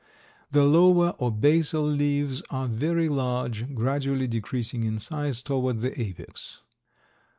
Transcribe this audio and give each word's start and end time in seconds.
The 0.49 0.63
lower 0.63 1.11
or 1.19 1.31
basal 1.31 1.83
leaves 1.83 2.41
are 2.49 2.65
very 2.65 3.07
large, 3.07 3.71
gradually 3.75 4.25
decreasing 4.25 4.83
in 4.83 4.97
size 4.97 5.43
toward 5.43 5.81
the 5.81 6.01
apex. 6.01 6.61